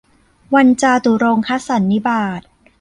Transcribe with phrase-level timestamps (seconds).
[0.55, 2.41] วันจาตุรงคสันนิบาต